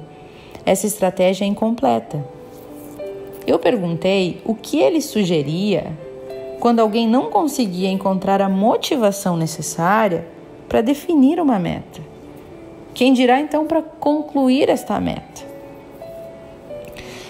essa 0.65 0.85
estratégia 0.87 1.43
é 1.43 1.47
incompleta. 1.47 2.23
Eu 3.45 3.57
perguntei 3.57 4.41
o 4.45 4.53
que 4.53 4.79
ele 4.79 5.01
sugeria 5.01 5.91
quando 6.59 6.79
alguém 6.79 7.07
não 7.07 7.29
conseguia 7.31 7.89
encontrar 7.89 8.41
a 8.41 8.49
motivação 8.49 9.35
necessária 9.35 10.27
para 10.67 10.81
definir 10.81 11.39
uma 11.39 11.57
meta. 11.57 12.08
Quem 12.99 13.13
dirá 13.13 13.39
então 13.39 13.65
para 13.65 13.81
concluir 13.81 14.67
esta 14.67 14.99
meta? 14.99 15.41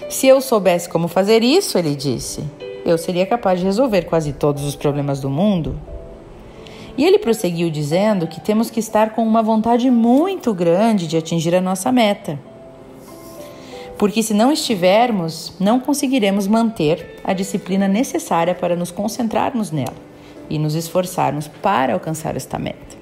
Se 0.09 0.25
eu 0.25 0.41
soubesse 0.41 0.89
como 0.89 1.07
fazer 1.07 1.43
isso, 1.43 1.77
ele 1.77 1.93
disse, 1.93 2.43
eu 2.83 2.97
seria 2.97 3.23
capaz 3.23 3.59
de 3.59 3.67
resolver 3.67 4.05
quase 4.05 4.33
todos 4.33 4.63
os 4.63 4.75
problemas 4.75 5.21
do 5.21 5.29
mundo. 5.29 5.79
E 6.97 7.05
ele 7.05 7.19
prosseguiu 7.19 7.69
dizendo 7.69 8.25
que 8.25 8.41
temos 8.41 8.71
que 8.71 8.79
estar 8.79 9.11
com 9.11 9.21
uma 9.21 9.43
vontade 9.43 9.91
muito 9.91 10.55
grande 10.55 11.05
de 11.05 11.15
atingir 11.15 11.53
a 11.53 11.61
nossa 11.61 11.91
meta 11.91 12.39
porque 13.95 14.23
se 14.23 14.33
não 14.33 14.51
estivermos, 14.51 15.53
não 15.59 15.79
conseguiremos 15.79 16.47
manter 16.47 17.19
a 17.23 17.31
disciplina 17.31 17.87
necessária 17.87 18.55
para 18.55 18.75
nos 18.75 18.89
concentrarmos 18.89 19.69
nela 19.69 19.93
e 20.49 20.57
nos 20.57 20.73
esforçarmos 20.73 21.47
para 21.47 21.93
alcançar 21.93 22.35
esta 22.35 22.57
meta. 22.57 22.97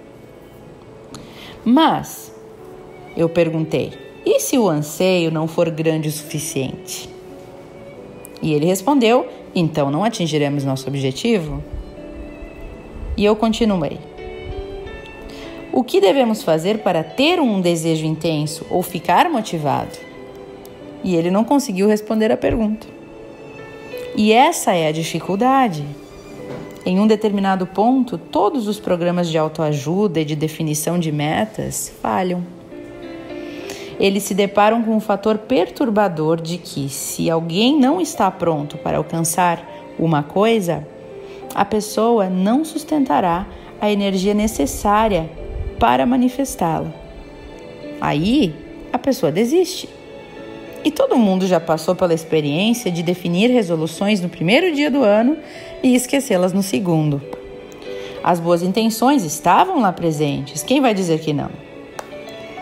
Mas, 1.63 2.35
eu 3.17 3.27
perguntei, 3.27 3.91
e 4.23 4.39
se 4.39 4.57
o 4.57 4.69
anseio 4.69 5.31
não 5.31 5.47
for 5.47 5.69
grande 5.69 6.07
o 6.07 6.11
suficiente? 6.11 7.09
E 8.41 8.53
ele 8.53 8.65
respondeu: 8.67 9.25
então 9.55 9.89
não 9.89 10.03
atingiremos 10.03 10.63
nosso 10.63 10.87
objetivo? 10.87 11.63
E 13.17 13.25
eu 13.25 13.35
continuei. 13.35 13.97
O 15.73 15.83
que 15.83 15.99
devemos 15.99 16.43
fazer 16.43 16.79
para 16.79 17.03
ter 17.03 17.39
um 17.39 17.59
desejo 17.59 18.05
intenso 18.05 18.65
ou 18.69 18.83
ficar 18.83 19.29
motivado? 19.29 19.97
E 21.03 21.15
ele 21.15 21.31
não 21.31 21.43
conseguiu 21.43 21.87
responder 21.87 22.31
a 22.31 22.37
pergunta. 22.37 22.87
E 24.15 24.31
essa 24.31 24.73
é 24.73 24.87
a 24.87 24.91
dificuldade. 24.91 25.83
Em 26.85 26.99
um 26.99 27.07
determinado 27.07 27.65
ponto, 27.65 28.17
todos 28.17 28.67
os 28.67 28.79
programas 28.79 29.29
de 29.29 29.37
autoajuda 29.37 30.21
e 30.21 30.25
de 30.25 30.35
definição 30.35 30.97
de 30.97 31.11
metas 31.11 31.91
falham. 32.01 32.56
Eles 33.99 34.23
se 34.23 34.33
deparam 34.33 34.83
com 34.83 34.95
um 34.95 34.99
fator 34.99 35.37
perturbador 35.39 36.39
de 36.39 36.57
que, 36.57 36.87
se 36.89 37.29
alguém 37.29 37.79
não 37.79 37.99
está 37.99 38.29
pronto 38.29 38.77
para 38.77 38.97
alcançar 38.97 39.63
uma 39.97 40.21
coisa, 40.21 40.87
a 41.55 41.65
pessoa 41.65 42.29
não 42.29 42.63
sustentará 42.63 43.47
a 43.81 43.91
energia 43.91 44.33
necessária 44.33 45.29
para 45.79 46.05
manifestá-la. 46.05 46.93
Aí, 47.99 48.53
a 48.93 48.99
pessoa 48.99 49.31
desiste. 49.31 49.89
E 50.85 50.91
todo 50.91 51.17
mundo 51.17 51.47
já 51.47 51.59
passou 51.59 51.95
pela 51.95 52.13
experiência 52.13 52.91
de 52.91 53.01
definir 53.01 53.49
resoluções 53.49 54.21
no 54.21 54.29
primeiro 54.29 54.73
dia 54.73 54.91
do 54.91 55.03
ano 55.03 55.37
e 55.81 55.95
esquecê-las 55.95 56.53
no 56.53 56.61
segundo. 56.61 57.21
As 58.23 58.39
boas 58.39 58.61
intenções 58.61 59.23
estavam 59.23 59.81
lá 59.81 59.91
presentes, 59.91 60.63
quem 60.63 60.79
vai 60.79 60.93
dizer 60.93 61.19
que 61.19 61.33
não? 61.33 61.66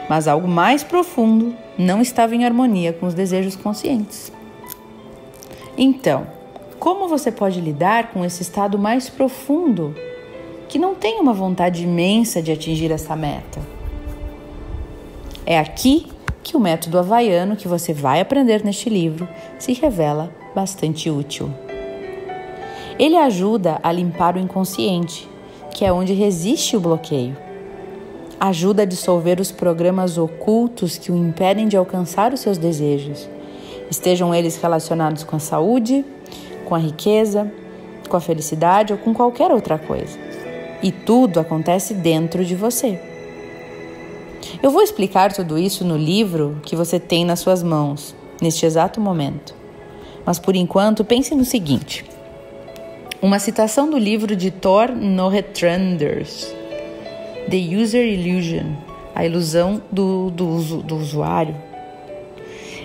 Mas 0.09 0.27
algo 0.27 0.47
mais 0.47 0.83
profundo 0.83 1.55
não 1.77 2.01
estava 2.01 2.35
em 2.35 2.45
harmonia 2.45 2.93
com 2.93 3.05
os 3.05 3.13
desejos 3.13 3.55
conscientes. 3.55 4.31
Então, 5.77 6.27
como 6.79 7.07
você 7.07 7.31
pode 7.31 7.59
lidar 7.59 8.11
com 8.11 8.23
esse 8.23 8.41
estado 8.41 8.77
mais 8.77 9.09
profundo 9.09 9.95
que 10.69 10.77
não 10.77 10.95
tem 10.95 11.19
uma 11.19 11.33
vontade 11.33 11.83
imensa 11.83 12.41
de 12.41 12.51
atingir 12.51 12.91
essa 12.91 13.15
meta? 13.15 13.59
É 15.45 15.59
aqui 15.59 16.07
que 16.43 16.55
o 16.55 16.59
método 16.59 16.99
havaiano 16.99 17.55
que 17.55 17.67
você 17.67 17.93
vai 17.93 18.21
aprender 18.21 18.63
neste 18.63 18.89
livro 18.89 19.27
se 19.57 19.73
revela 19.73 20.31
bastante 20.53 21.09
útil. 21.09 21.51
Ele 22.97 23.17
ajuda 23.17 23.79
a 23.83 23.91
limpar 23.91 24.35
o 24.35 24.39
inconsciente, 24.39 25.27
que 25.71 25.83
é 25.83 25.91
onde 25.91 26.13
resiste 26.13 26.77
o 26.77 26.79
bloqueio. 26.79 27.44
Ajuda 28.39 28.83
a 28.83 28.85
dissolver 28.85 29.39
os 29.39 29.51
programas 29.51 30.17
ocultos 30.17 30.97
que 30.97 31.11
o 31.11 31.15
impedem 31.15 31.67
de 31.67 31.77
alcançar 31.77 32.33
os 32.33 32.41
seus 32.41 32.57
desejos, 32.57 33.29
estejam 33.89 34.35
eles 34.35 34.57
relacionados 34.57 35.23
com 35.23 35.37
a 35.37 35.39
saúde, 35.39 36.03
com 36.65 36.75
a 36.75 36.79
riqueza, 36.79 37.51
com 38.09 38.17
a 38.17 38.21
felicidade 38.21 38.91
ou 38.91 38.99
com 38.99 39.13
qualquer 39.13 39.51
outra 39.51 39.77
coisa. 39.77 40.17
E 40.83 40.91
tudo 40.91 41.39
acontece 41.39 41.93
dentro 41.93 42.43
de 42.43 42.55
você. 42.55 42.99
Eu 44.61 44.69
vou 44.69 44.81
explicar 44.81 45.31
tudo 45.31 45.57
isso 45.57 45.85
no 45.85 45.97
livro 45.97 46.59
que 46.63 46.75
você 46.75 46.99
tem 46.99 47.25
nas 47.25 47.39
suas 47.39 47.63
mãos, 47.63 48.15
neste 48.41 48.65
exato 48.65 48.99
momento. 48.99 49.55
Mas 50.25 50.39
por 50.39 50.55
enquanto, 50.55 51.05
pense 51.05 51.33
no 51.33 51.45
seguinte: 51.45 52.05
uma 53.21 53.39
citação 53.39 53.89
do 53.89 53.97
livro 53.97 54.35
de 54.35 54.51
Thor 54.51 54.91
Norretranders, 54.91 56.53
The 57.49 57.57
User 57.77 58.03
Illusion 58.03 58.73
A 59.13 59.25
Ilusão 59.25 59.81
do, 59.91 60.31
do, 60.31 60.81
do 60.81 60.95
Usuário. 60.95 61.55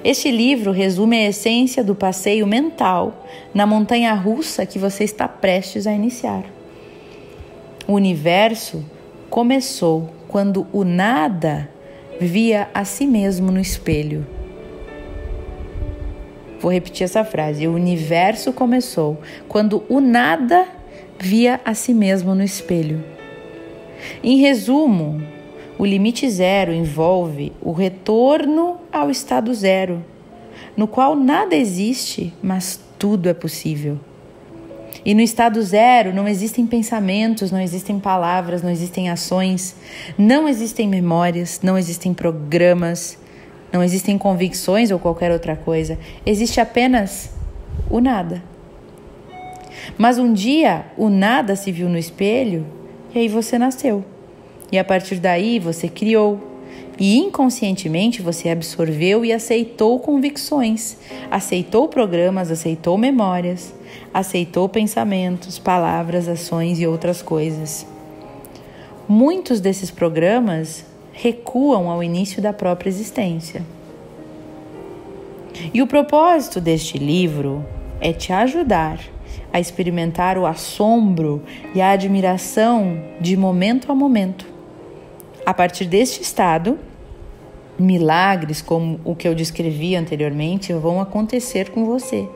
Este 0.04 0.30
livro 0.30 0.70
resume 0.70 1.16
a 1.16 1.28
essência 1.28 1.82
do 1.82 1.94
passeio 1.94 2.46
mental 2.46 3.26
na 3.52 3.66
montanha 3.66 4.14
russa 4.14 4.64
que 4.64 4.78
você 4.78 5.04
está 5.04 5.26
prestes 5.26 5.86
a 5.86 5.92
iniciar. 5.92 6.44
O 7.86 7.94
universo 7.94 8.84
começou 9.28 10.10
quando 10.28 10.66
o 10.72 10.84
nada 10.84 11.68
via 12.20 12.68
a 12.72 12.84
si 12.84 13.06
mesmo 13.06 13.50
no 13.50 13.60
espelho. 13.60 14.26
Vou 16.60 16.70
repetir 16.70 17.04
essa 17.04 17.24
frase. 17.24 17.66
O 17.66 17.72
universo 17.72 18.52
começou 18.52 19.18
quando 19.48 19.82
o 19.88 20.00
nada 20.00 20.68
via 21.18 21.60
a 21.64 21.74
si 21.74 21.94
mesmo 21.94 22.34
no 22.34 22.42
espelho. 22.42 23.02
Em 24.22 24.38
resumo, 24.38 25.22
o 25.78 25.86
limite 25.86 26.28
zero 26.28 26.72
envolve 26.72 27.52
o 27.62 27.72
retorno 27.72 28.76
ao 28.92 29.10
estado 29.10 29.52
zero, 29.54 30.04
no 30.76 30.86
qual 30.86 31.16
nada 31.16 31.56
existe, 31.56 32.32
mas 32.42 32.78
tudo 32.98 33.28
é 33.28 33.34
possível. 33.34 33.98
E 35.04 35.14
no 35.14 35.20
estado 35.22 35.62
zero 35.62 36.12
não 36.14 36.28
existem 36.28 36.66
pensamentos, 36.66 37.50
não 37.50 37.60
existem 37.60 37.98
palavras, 37.98 38.62
não 38.62 38.70
existem 38.70 39.08
ações, 39.08 39.74
não 40.18 40.46
existem 40.46 40.86
memórias, 40.86 41.60
não 41.62 41.78
existem 41.78 42.12
programas, 42.12 43.18
não 43.72 43.82
existem 43.82 44.18
convicções 44.18 44.90
ou 44.90 44.98
qualquer 44.98 45.32
outra 45.32 45.56
coisa. 45.56 45.98
Existe 46.26 46.60
apenas 46.60 47.30
o 47.88 48.00
nada. 48.00 48.42
Mas 49.96 50.18
um 50.18 50.32
dia 50.32 50.84
o 50.98 51.08
nada 51.08 51.56
se 51.56 51.72
viu 51.72 51.88
no 51.88 51.96
espelho 51.96 52.66
e 53.14 53.18
aí 53.18 53.28
você 53.28 53.58
nasceu. 53.58 54.04
E 54.70 54.78
a 54.78 54.84
partir 54.84 55.16
daí 55.16 55.58
você 55.58 55.88
criou. 55.88 56.48
E 56.98 57.16
inconscientemente 57.16 58.20
você 58.20 58.50
absorveu 58.50 59.24
e 59.24 59.32
aceitou 59.32 59.98
convicções, 59.98 60.98
aceitou 61.30 61.88
programas, 61.88 62.50
aceitou 62.50 62.98
memórias, 62.98 63.74
aceitou 64.12 64.68
pensamentos, 64.68 65.58
palavras, 65.58 66.28
ações 66.28 66.78
e 66.78 66.86
outras 66.86 67.22
coisas. 67.22 67.86
Muitos 69.08 69.60
desses 69.60 69.90
programas 69.90 70.84
recuam 71.12 71.90
ao 71.90 72.02
início 72.02 72.42
da 72.42 72.52
própria 72.52 72.90
existência. 72.90 73.64
E 75.72 75.80
o 75.80 75.86
propósito 75.86 76.60
deste 76.60 76.98
livro 76.98 77.64
é 78.00 78.12
te 78.12 78.32
ajudar 78.32 79.00
a 79.52 79.60
experimentar 79.60 80.38
o 80.38 80.46
assombro 80.46 81.42
e 81.74 81.80
a 81.80 81.90
admiração 81.90 83.02
de 83.20 83.36
momento 83.36 83.90
a 83.90 83.94
momento. 83.94 84.46
A 85.44 85.52
partir 85.52 85.86
deste 85.86 86.22
estado, 86.22 86.78
milagres 87.78 88.60
como 88.60 89.00
o 89.04 89.14
que 89.14 89.26
eu 89.26 89.34
descrevi 89.34 89.96
anteriormente 89.96 90.72
vão 90.72 91.00
acontecer 91.00 91.70
com 91.70 91.84
você 91.84 92.28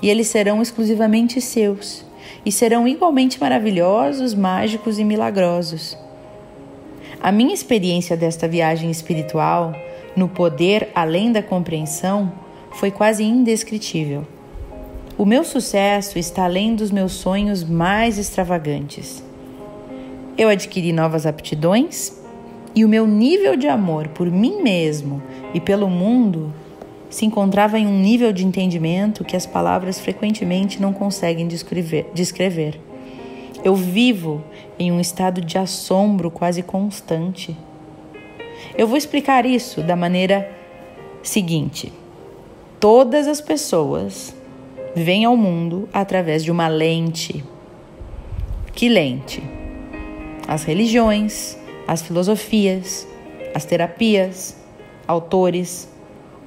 e 0.00 0.08
eles 0.08 0.28
serão 0.28 0.62
exclusivamente 0.62 1.40
seus 1.40 2.04
e 2.46 2.52
serão 2.52 2.86
igualmente 2.86 3.40
maravilhosos, 3.40 4.34
mágicos 4.34 4.98
e 4.98 5.04
milagrosos. 5.04 5.98
A 7.20 7.32
minha 7.32 7.54
experiência 7.54 8.16
desta 8.16 8.46
viagem 8.46 8.90
espiritual, 8.90 9.74
no 10.14 10.28
poder 10.28 10.90
além 10.94 11.32
da 11.32 11.42
compreensão, 11.42 12.32
foi 12.72 12.90
quase 12.90 13.24
indescritível. 13.24 14.26
O 15.16 15.24
meu 15.24 15.44
sucesso 15.44 16.18
está 16.18 16.42
além 16.42 16.74
dos 16.74 16.90
meus 16.90 17.12
sonhos 17.12 17.62
mais 17.62 18.18
extravagantes. 18.18 19.22
Eu 20.36 20.48
adquiri 20.48 20.92
novas 20.92 21.24
aptidões 21.24 22.20
e 22.74 22.84
o 22.84 22.88
meu 22.88 23.06
nível 23.06 23.54
de 23.54 23.68
amor 23.68 24.08
por 24.08 24.28
mim 24.28 24.60
mesmo 24.60 25.22
e 25.54 25.60
pelo 25.60 25.88
mundo 25.88 26.52
se 27.08 27.24
encontrava 27.24 27.78
em 27.78 27.86
um 27.86 27.96
nível 27.96 28.32
de 28.32 28.44
entendimento 28.44 29.24
que 29.24 29.36
as 29.36 29.46
palavras 29.46 30.00
frequentemente 30.00 30.82
não 30.82 30.92
conseguem 30.92 31.46
descrever. 31.46 32.80
Eu 33.62 33.76
vivo 33.76 34.42
em 34.76 34.90
um 34.90 34.98
estado 34.98 35.40
de 35.40 35.56
assombro 35.56 36.28
quase 36.28 36.60
constante. 36.60 37.56
Eu 38.76 38.88
vou 38.88 38.96
explicar 38.96 39.46
isso 39.46 39.80
da 39.80 39.94
maneira 39.94 40.50
seguinte: 41.22 41.92
todas 42.80 43.28
as 43.28 43.40
pessoas 43.40 44.34
vêm 44.94 45.24
ao 45.24 45.36
mundo 45.36 45.88
através 45.92 46.44
de 46.44 46.50
uma 46.50 46.68
lente. 46.68 47.44
Que 48.72 48.88
lente? 48.88 49.42
As 50.46 50.64
religiões, 50.64 51.56
as 51.86 52.02
filosofias, 52.02 53.06
as 53.54 53.64
terapias, 53.64 54.56
autores, 55.06 55.88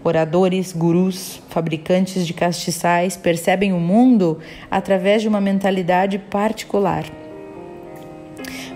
Oradores, 0.08 0.72
gurus, 0.72 1.42
fabricantes 1.50 2.26
de 2.26 2.34
castiçais 2.34 3.18
percebem 3.18 3.74
o 3.74 3.80
mundo 3.80 4.40
através 4.72 5.22
de 5.22 5.28
uma 5.28 5.42
mentalidade 5.42 6.18
particular. 6.18 7.04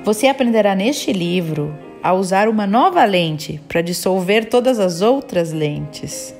Você 0.03 0.27
aprenderá 0.27 0.75
neste 0.75 1.13
livro 1.13 1.73
a 2.03 2.11
usar 2.11 2.49
uma 2.49 2.67
nova 2.67 3.05
lente 3.05 3.61
para 3.67 3.81
dissolver 3.81 4.49
todas 4.49 4.77
as 4.77 5.01
outras 5.01 5.53
lentes. 5.53 6.35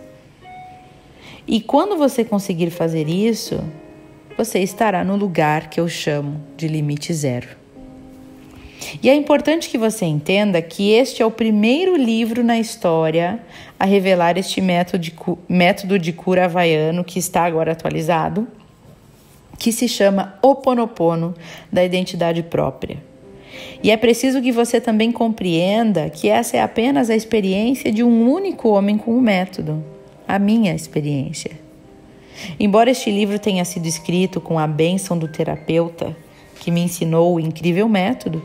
E 1.47 1.60
quando 1.60 1.97
você 1.97 2.23
conseguir 2.23 2.69
fazer 2.69 3.10
isso, 3.10 3.63
você 4.38 4.60
estará 4.60 5.04
no 5.04 5.15
lugar 5.15 5.69
que 5.69 5.80
eu 5.80 5.88
chamo 5.88 6.41
de 6.56 6.67
limite 6.67 7.13
zero. 7.13 7.62
E 9.01 9.10
é 9.10 9.15
importante 9.15 9.69
que 9.69 9.77
você 9.77 10.06
entenda 10.06 10.62
que 10.62 10.91
este 10.91 11.21
é 11.21 11.25
o 11.25 11.32
primeiro 11.32 11.95
livro 11.95 12.43
na 12.43 12.60
história 12.60 13.39
a 13.80 13.86
revelar 13.86 14.38
este 14.38 14.62
método 14.62 15.99
de, 15.99 16.13
cura 16.13 16.45
havaiano 16.45 17.04
que 17.04 17.19
está 17.19 17.43
agora 17.43 17.71
atualizado, 17.71 18.47
que 19.60 19.71
se 19.71 19.88
chama 19.88 20.38
Oponopono 20.41 21.36
da 21.71 21.84
identidade 21.84 22.41
própria. 22.41 22.97
E 23.84 23.91
é 23.91 23.97
preciso 23.97 24.41
que 24.41 24.51
você 24.51 24.82
também 24.82 25.12
compreenda 25.12 26.10
que 26.10 26.30
essa 26.30 26.58
é 26.58 26.62
apenas 26.62 27.10
a 27.10 27.15
experiência 27.15 27.91
de 27.91 28.04
um 28.04 28.32
único 28.32 28.69
homem 28.69 28.97
com 28.97 29.15
o 29.15 29.21
método, 29.21 29.84
a 30.32 30.39
minha 30.39 30.74
experiência. 30.74 31.52
Embora 32.58 32.89
este 32.89 33.12
livro 33.12 33.38
tenha 33.38 33.65
sido 33.65 33.86
escrito 33.86 34.39
com 34.39 34.58
a 34.58 34.65
bênção 34.65 35.17
do 35.17 35.28
terapeuta 35.28 36.15
que 36.58 36.72
me 36.72 36.80
ensinou 36.80 37.36
o 37.36 37.39
incrível 37.39 37.89
método, 37.89 38.41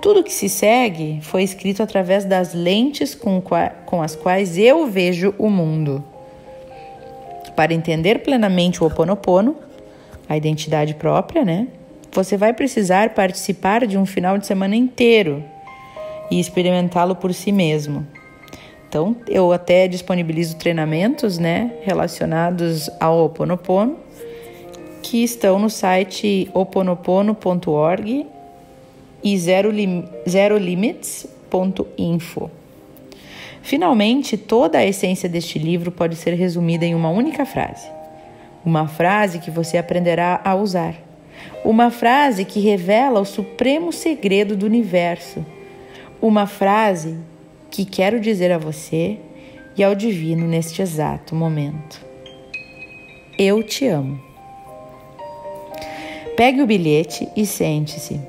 tudo 0.00 0.24
que 0.24 0.32
se 0.32 0.48
segue 0.48 1.20
foi 1.20 1.42
escrito 1.42 1.82
através 1.82 2.24
das 2.24 2.54
lentes 2.54 3.14
com, 3.14 3.42
com 3.84 4.00
as 4.00 4.16
quais 4.16 4.56
eu 4.56 4.86
vejo 4.86 5.34
o 5.36 5.50
mundo. 5.50 6.02
Para 7.54 7.74
entender 7.74 8.20
plenamente 8.20 8.82
o 8.82 8.86
Ho 8.86 8.88
Oponopono, 8.88 9.56
a 10.26 10.38
identidade 10.38 10.94
própria, 10.94 11.44
né? 11.44 11.68
Você 12.12 12.38
vai 12.38 12.54
precisar 12.54 13.10
participar 13.10 13.86
de 13.86 13.98
um 13.98 14.06
final 14.06 14.38
de 14.38 14.46
semana 14.46 14.74
inteiro 14.74 15.44
e 16.30 16.40
experimentá-lo 16.40 17.14
por 17.14 17.34
si 17.34 17.52
mesmo. 17.52 18.06
Então, 18.90 19.16
eu 19.28 19.52
até 19.52 19.86
disponibilizo 19.86 20.56
treinamentos, 20.56 21.38
né, 21.38 21.70
relacionados 21.82 22.90
ao 22.98 23.26
Oponopono, 23.26 23.96
que 25.00 25.22
estão 25.22 25.60
no 25.60 25.70
site 25.70 26.50
oponopono.org 26.52 28.26
e 29.22 29.38
zerolimits.info. 30.28 32.50
Finalmente, 33.62 34.36
toda 34.36 34.78
a 34.78 34.84
essência 34.84 35.28
deste 35.28 35.56
livro 35.56 35.92
pode 35.92 36.16
ser 36.16 36.34
resumida 36.34 36.84
em 36.84 36.96
uma 36.96 37.10
única 37.10 37.46
frase. 37.46 37.86
Uma 38.64 38.88
frase 38.88 39.38
que 39.38 39.52
você 39.52 39.78
aprenderá 39.78 40.40
a 40.42 40.56
usar. 40.56 40.96
Uma 41.64 41.92
frase 41.92 42.44
que 42.44 42.58
revela 42.58 43.20
o 43.20 43.24
supremo 43.24 43.92
segredo 43.92 44.56
do 44.56 44.66
universo. 44.66 45.46
Uma 46.20 46.48
frase 46.48 47.29
que 47.70 47.84
quero 47.84 48.20
dizer 48.20 48.50
a 48.50 48.58
você 48.58 49.18
e 49.76 49.84
ao 49.84 49.94
divino 49.94 50.46
neste 50.46 50.82
exato 50.82 51.34
momento. 51.34 52.04
Eu 53.38 53.62
te 53.62 53.86
amo. 53.86 54.20
Pegue 56.36 56.62
o 56.62 56.66
bilhete 56.66 57.28
e 57.36 57.46
sente-se. 57.46 58.20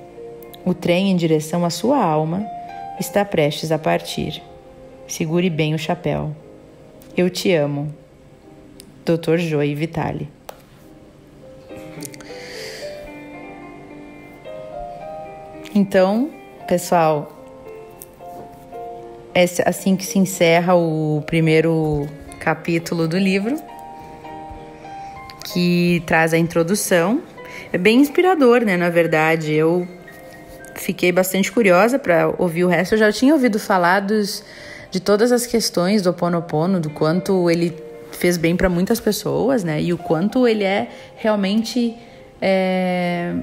O 0.65 0.73
trem 0.73 1.09
em 1.11 1.15
direção 1.15 1.65
à 1.65 1.69
sua 1.69 1.97
alma 1.97 2.45
está 2.99 3.25
prestes 3.25 3.71
a 3.71 3.79
partir. 3.79 4.41
Segure 5.07 5.49
bem 5.49 5.73
o 5.73 5.79
chapéu. 5.79 6.35
Eu 7.17 7.29
te 7.29 7.51
amo. 7.53 7.93
Dr. 9.03 9.37
Joey 9.37 9.73
Vitale. 9.73 10.29
Então, 15.73 16.29
pessoal, 16.67 17.40
é 19.33 19.45
assim 19.65 19.95
que 19.95 20.05
se 20.05 20.19
encerra 20.19 20.75
o 20.75 21.23
primeiro 21.25 22.07
capítulo 22.39 23.07
do 23.07 23.17
livro, 23.17 23.55
que 25.53 26.03
traz 26.05 26.33
a 26.33 26.37
introdução. 26.37 27.21
É 27.71 27.77
bem 27.77 27.99
inspirador, 27.99 28.61
né? 28.61 28.75
Na 28.75 28.89
verdade, 28.89 29.53
eu 29.53 29.87
fiquei 30.75 31.11
bastante 31.11 31.51
curiosa 31.51 31.97
para 31.97 32.33
ouvir 32.37 32.65
o 32.65 32.67
resto. 32.67 32.95
Eu 32.95 32.99
já 32.99 33.11
tinha 33.11 33.33
ouvido 33.33 33.59
falar 33.59 34.01
dos, 34.01 34.43
de 34.89 34.99
todas 34.99 35.31
as 35.31 35.45
questões 35.45 36.01
do 36.01 36.09
Ho 36.09 36.11
Oponopono, 36.11 36.79
do 36.79 36.89
quanto 36.89 37.49
ele 37.49 37.73
fez 38.11 38.37
bem 38.37 38.55
para 38.55 38.69
muitas 38.69 38.99
pessoas, 38.99 39.63
né? 39.63 39.81
E 39.81 39.93
o 39.93 39.97
quanto 39.97 40.47
ele 40.47 40.63
é 40.63 40.89
realmente 41.15 41.95
é, 42.41 43.33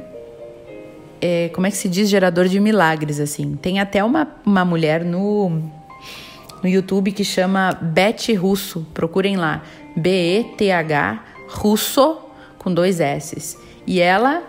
é, 1.20 1.50
como 1.52 1.66
é 1.66 1.70
que 1.70 1.76
se 1.76 1.88
diz, 1.88 2.08
gerador 2.08 2.46
de 2.48 2.60
milagres, 2.60 3.20
assim. 3.20 3.56
Tem 3.56 3.80
até 3.80 4.02
uma, 4.02 4.28
uma 4.44 4.64
mulher 4.64 5.04
no, 5.04 5.62
no 6.62 6.68
YouTube 6.68 7.12
que 7.12 7.24
chama 7.24 7.76
Beth 7.80 8.34
Russo, 8.38 8.86
procurem 8.92 9.36
lá, 9.36 9.62
B-E-T-H 9.96 11.24
Russo, 11.48 12.18
com 12.58 12.72
dois 12.72 13.00
S's. 13.00 13.56
E 13.86 14.00
ela 14.00 14.42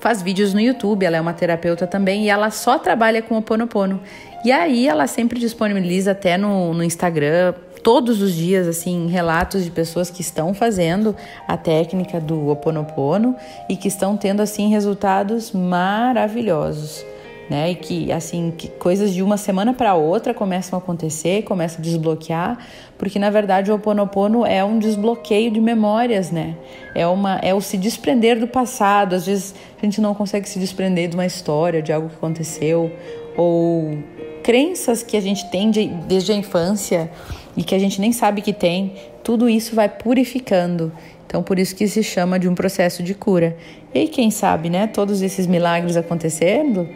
faz 0.00 0.20
vídeos 0.20 0.52
no 0.52 0.60
YouTube, 0.60 1.04
ela 1.04 1.16
é 1.16 1.20
uma 1.20 1.32
terapeuta 1.32 1.86
também, 1.86 2.24
e 2.24 2.28
ela 2.28 2.50
só 2.50 2.78
trabalha 2.78 3.22
com 3.22 3.36
o 3.36 3.38
Oponopono. 3.38 4.00
E 4.44 4.50
aí 4.50 4.88
ela 4.88 5.06
sempre 5.06 5.38
disponibiliza 5.38 6.10
até 6.10 6.36
no, 6.36 6.74
no 6.74 6.82
Instagram 6.82 7.54
todos 7.82 8.22
os 8.22 8.32
dias 8.32 8.66
assim 8.68 9.08
relatos 9.08 9.64
de 9.64 9.70
pessoas 9.70 10.10
que 10.10 10.20
estão 10.20 10.54
fazendo 10.54 11.16
a 11.48 11.56
técnica 11.56 12.20
do 12.20 12.48
Oponopono 12.48 13.36
e 13.68 13.76
que 13.76 13.88
estão 13.88 14.16
tendo 14.16 14.40
assim 14.40 14.68
resultados 14.68 15.52
maravilhosos, 15.52 17.04
né? 17.52 17.72
E 17.72 17.74
que 17.74 18.10
assim 18.10 18.50
que 18.56 18.66
coisas 18.66 19.12
de 19.12 19.22
uma 19.22 19.36
semana 19.36 19.74
para 19.74 19.94
outra 19.94 20.32
começam 20.32 20.78
a 20.78 20.80
acontecer, 20.80 21.42
começam 21.42 21.80
a 21.80 21.82
desbloquear, 21.82 22.58
porque 22.96 23.18
na 23.18 23.28
verdade 23.28 23.70
o 23.70 23.74
Oponopono 23.74 24.46
é 24.46 24.64
um 24.64 24.78
desbloqueio 24.78 25.50
de 25.50 25.60
memórias, 25.60 26.30
né? 26.30 26.56
É 26.94 27.06
uma 27.06 27.36
é 27.42 27.52
o 27.52 27.60
se 27.60 27.76
desprender 27.76 28.40
do 28.40 28.46
passado. 28.48 29.14
Às 29.14 29.26
vezes 29.26 29.54
a 29.78 29.84
gente 29.84 30.00
não 30.00 30.14
consegue 30.14 30.48
se 30.48 30.58
desprender 30.58 31.10
de 31.10 31.14
uma 31.14 31.26
história, 31.26 31.82
de 31.82 31.92
algo 31.92 32.08
que 32.08 32.14
aconteceu 32.14 32.90
ou 33.36 33.98
crenças 34.42 35.02
que 35.02 35.14
a 35.14 35.20
gente 35.20 35.48
tem 35.50 35.70
de, 35.70 35.88
desde 36.08 36.32
a 36.32 36.34
infância 36.34 37.10
e 37.54 37.62
que 37.62 37.74
a 37.74 37.78
gente 37.78 38.00
nem 38.00 38.12
sabe 38.12 38.40
que 38.40 38.54
tem, 38.54 38.94
tudo 39.22 39.46
isso 39.46 39.74
vai 39.74 39.90
purificando. 39.90 40.90
Então, 41.26 41.42
por 41.42 41.58
isso 41.58 41.76
que 41.76 41.86
se 41.86 42.02
chama 42.02 42.38
de 42.38 42.48
um 42.48 42.54
processo 42.54 43.02
de 43.02 43.14
cura. 43.14 43.56
E 43.94 44.08
quem 44.08 44.30
sabe, 44.30 44.68
né? 44.68 44.86
Todos 44.86 45.22
esses 45.22 45.46
milagres 45.46 45.96
acontecendo, 45.96 46.88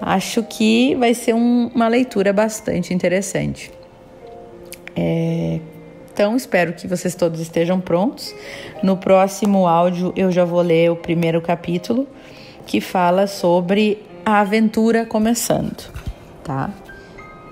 acho 0.00 0.42
que 0.42 0.94
vai 0.96 1.14
ser 1.14 1.34
um, 1.34 1.70
uma 1.74 1.88
leitura 1.88 2.32
bastante 2.32 2.92
interessante. 2.94 3.70
É, 4.96 5.60
então, 6.12 6.34
espero 6.34 6.72
que 6.72 6.88
vocês 6.88 7.14
todos 7.14 7.38
estejam 7.38 7.80
prontos. 7.80 8.34
No 8.82 8.96
próximo 8.96 9.68
áudio, 9.68 10.12
eu 10.16 10.32
já 10.32 10.44
vou 10.44 10.60
ler 10.60 10.90
o 10.90 10.96
primeiro 10.96 11.40
capítulo, 11.40 12.08
que 12.66 12.80
fala 12.80 13.26
sobre 13.26 14.02
a 14.26 14.40
aventura 14.40 15.06
começando, 15.06 15.90
tá? 16.42 16.70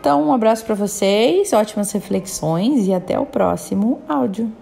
Então, 0.00 0.28
um 0.28 0.32
abraço 0.32 0.64
para 0.64 0.74
vocês, 0.74 1.52
ótimas 1.52 1.90
reflexões 1.92 2.87
e 2.87 2.92
até 2.92 3.18
o 3.18 3.24
próximo 3.24 4.02
áudio. 4.09 4.52